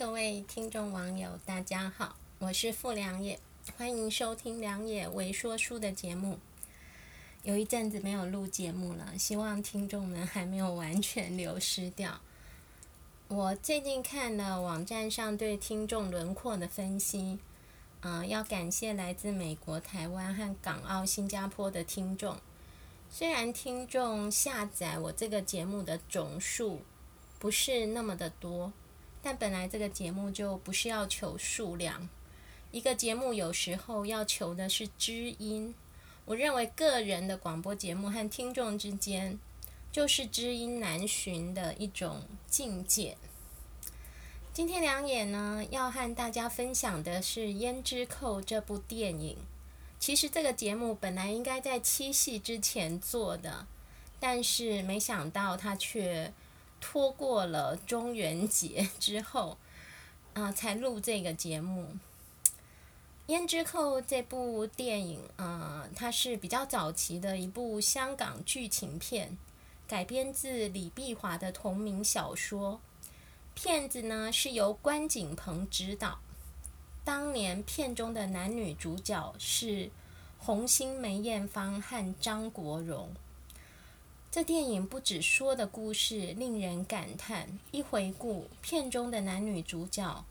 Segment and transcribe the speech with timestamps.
[0.00, 3.38] 各位听众网友，大家好，我是傅良野，
[3.76, 6.38] 欢迎收听良野微说书的节目。
[7.42, 12.18] 有一阵子没有录节目了，希望听众们还没有完全流失掉。
[13.28, 17.38] 我最近看了网站上对听众轮廓的分析，
[18.00, 22.38] 嗯、呃，要感谢来自美国、台湾和港澳、新加坡的听众。
[23.10, 26.80] 虽然听众下载我这个节目的总数
[27.38, 28.72] 不是那么的多。
[29.22, 32.08] 但本来这个节目就不是要求数量，
[32.70, 35.74] 一个节目有时候要求的是知音。
[36.24, 39.38] 我认为个人的广播节目和听众之间，
[39.92, 43.18] 就是知音难寻的一种境界。
[44.54, 49.36] 今天两眼呢要和大家分享的是《胭脂扣》这部电影。
[49.98, 53.66] 其实这个节目本来应该在七夕之前做的，
[54.18, 56.32] 但是没想到它却。
[56.80, 59.58] 拖过了中元节之后，
[60.34, 61.96] 啊、才录这个节目。
[63.32, 69.38] 《胭脂扣》这部电影，啊、它是比较早期的一部香港剧情片，
[69.86, 72.80] 改编自李碧华的同名小说。
[73.54, 76.18] 片子呢是由关锦鹏执导，
[77.04, 79.90] 当年片中的男女主角是
[80.38, 83.10] 红星梅艳芳和张国荣。
[84.30, 90.24] 这电影不止说的故事令人感叹，一回顾片中的男女主角，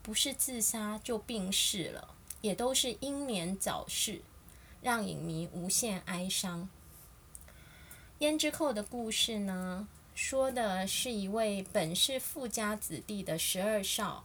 [0.00, 4.22] 不是自杀就病逝了，也都是英年早逝，
[4.80, 6.68] 让影迷无限哀伤。
[8.20, 14.24] 胭脂扣的故事呢，说的是一位本是富家子弟的十二少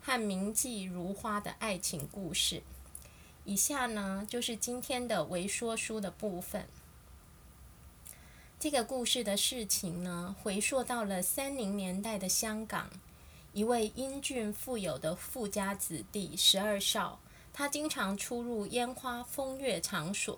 [0.00, 2.62] 和名妓如花的爱情故事。
[3.44, 6.66] 以下呢，就是今天的微说书的部分。
[8.60, 12.90] 这个故事的事情呢，回溯到了三零年代的香港，
[13.52, 17.20] 一位英俊富有的富家子弟十二少，
[17.52, 20.36] 他经常出入烟花风月场所，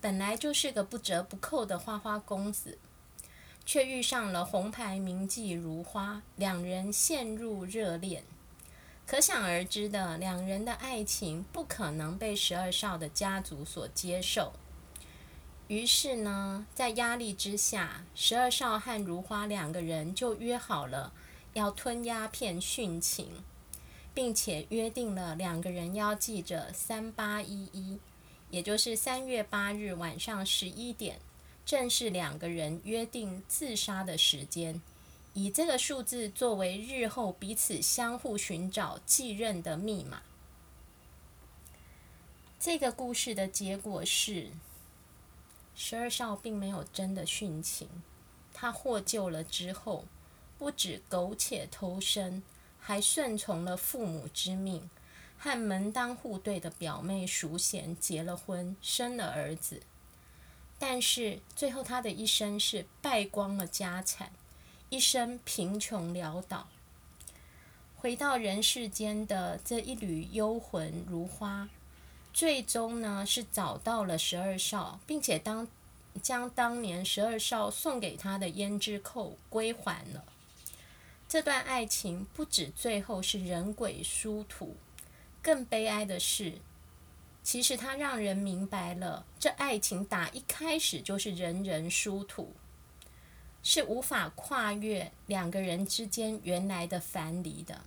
[0.00, 2.76] 本来就是个不折不扣的花花公子，
[3.64, 8.24] 却遇上了红牌名妓如花，两人陷入热恋，
[9.06, 14.52] 可想而知的，两人的爱情不可能被十二少的家族所接受。
[15.74, 21.12] 于是呢，在压力之下，十二少和如花两个人就约好了
[21.54, 23.42] 要吞鸦片殉情，
[24.14, 27.98] 并且约定了两个人要记着三八一一，
[28.50, 31.18] 也就是三月八日晚上十一点，
[31.66, 34.80] 正是两个人约定自杀的时间，
[35.32, 40.22] 以这个数字作为日后彼此相互寻找继任的密码。
[42.60, 44.50] 这个故事的结果是。
[45.76, 47.88] 十二少并没有真的殉情，
[48.52, 50.04] 他获救了之后，
[50.56, 52.42] 不止苟且偷生，
[52.78, 54.88] 还顺从了父母之命，
[55.36, 59.82] 和门当户对的表妹淑贤结了婚，生了儿子。
[60.78, 64.32] 但是最后他的一生是败光了家产，
[64.90, 66.68] 一生贫穷潦倒。
[67.96, 71.68] 回到人世间的这一缕幽魂如花。
[72.34, 75.68] 最终呢，是找到了十二少，并且当
[76.20, 80.24] 将当年十二少送给他的胭脂扣归还了。
[81.28, 84.74] 这段爱情不止最后是人鬼殊途，
[85.40, 86.54] 更悲哀的是，
[87.44, 92.52] 其实它让人明白了，这爱情打一开始就是人人殊途，
[93.62, 97.80] 是无法跨越两个人之间原来的樊篱的。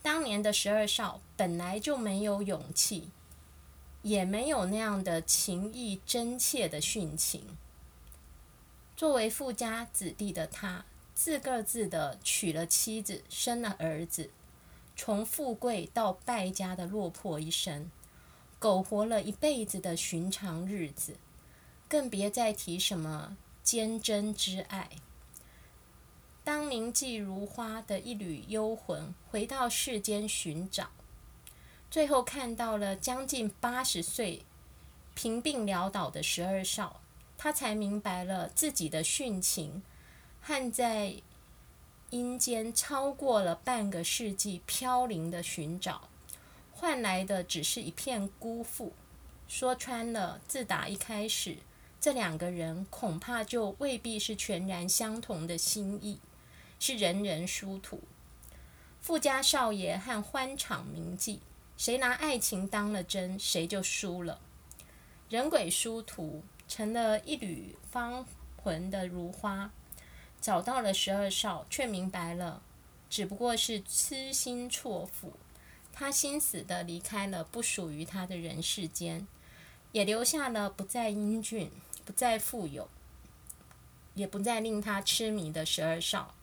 [0.00, 3.10] 当年的十二少本来就没有勇气。
[4.04, 7.56] 也没有那样的情意真切的殉情。
[8.94, 10.84] 作为富家子弟的他，
[11.14, 14.28] 自个儿自的娶了妻子，生了儿子，
[14.94, 17.90] 从富贵到败家的落魄一生，
[18.58, 21.16] 苟活了一辈子的寻常日子，
[21.88, 24.90] 更别再提什么坚贞之爱。
[26.44, 30.90] 当名妓如花的一缕幽魂回到世间寻找。
[31.94, 34.42] 最后看到了将近八十岁、
[35.14, 37.00] 贫病潦倒的十二少，
[37.38, 39.80] 他才明白了自己的殉情，
[40.42, 41.14] 和在
[42.10, 46.08] 阴间超过了半个世纪飘零的寻找，
[46.72, 48.92] 换来的只是一片辜负。
[49.46, 51.58] 说穿了，自打一开始，
[52.00, 56.18] 这两个人恐怕就未必是全然相同的心意，
[56.80, 58.00] 是人人殊途。
[59.00, 61.38] 富家少爷和欢场名妓。
[61.76, 64.40] 谁拿爱情当了真，谁就输了。
[65.28, 68.24] 人鬼殊途，成了一缕芳
[68.56, 69.70] 魂的如花，
[70.40, 72.62] 找到了十二少，却明白了
[73.10, 75.32] 只不过是痴心错付。
[75.92, 79.26] 他心死的离开了不属于他的人世间，
[79.92, 81.70] 也留下了不再英俊、
[82.04, 82.88] 不再富有，
[84.14, 86.34] 也不再令他痴迷的十二少，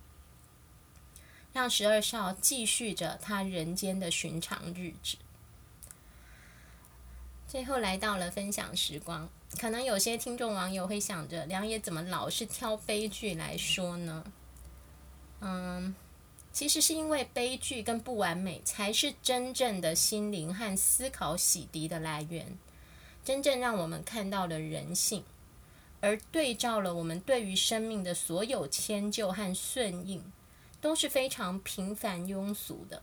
[1.54, 5.18] 让十二少继续着他人间的寻常日子。
[7.48, 14.24] 最后来到了分享时光，可能有些听众网友会想着，梁野怎么老是挑悲剧来说呢？
[15.42, 15.96] 嗯。
[16.54, 22.58] 其实是因为悲剧跟不完美，才是真正的心灵和思考洗涤的来源，
[23.24, 25.24] 真正让我们看到了人性，
[26.02, 30.22] 而对照了我们对于生命的所有迁就和顺应，
[30.82, 33.02] 都是非常平凡庸俗的。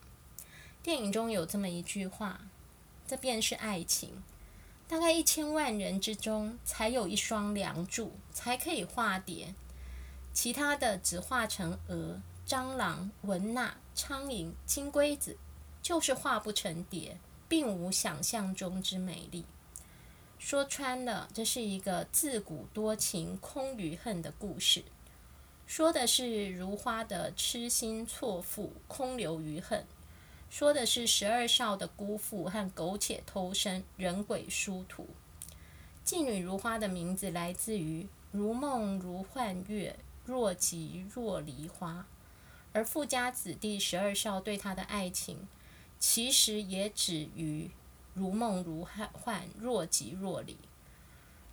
[0.82, 2.42] 电影中有这么一句话
[3.08, 4.22] ：“这便是爱情，
[4.86, 9.54] 大概一千万人之中，才有一双梁柱，才可以化蝶，
[10.34, 15.36] 其他的只化成蛾。”蟑螂、蚊蚋、苍蝇、金龟子，
[15.82, 19.44] 就是化不成蝶，并无想象中之美丽。
[20.38, 24.82] 说穿了，这是一个自古多情空余恨的故事，
[25.68, 29.84] 说的是如花的痴心错付、空留余恨，
[30.48, 35.06] 说的是十二少的辜负和苟且偷生、人鬼殊途。
[36.06, 39.94] 妓女如花的名字来自于如梦如幻月，
[40.24, 42.06] 若即若离花。
[42.72, 45.46] 而富家子弟十二少对他的爱情，
[45.98, 47.70] 其实也止于
[48.14, 50.56] 如梦如幻，若即若离。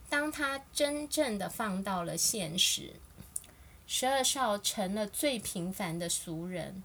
[0.08, 2.94] 当他真正的放到了现实，
[3.88, 6.84] 十二少成了最平凡的俗人，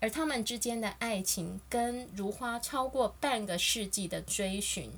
[0.00, 4.92] 而他们之间的爱情，跟如花超过半个世纪的追寻，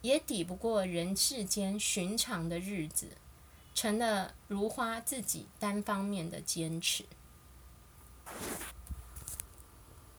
[0.00, 3.08] 也抵不过人世间寻常的日子，
[3.74, 7.04] 成了如花自己单方面的坚持。